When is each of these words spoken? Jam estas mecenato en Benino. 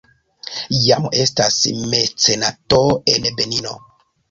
Jam 0.85 1.05
estas 1.25 1.59
mecenato 1.93 2.83
en 3.17 3.31
Benino. 3.39 3.79